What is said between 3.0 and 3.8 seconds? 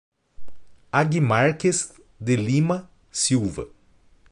Silva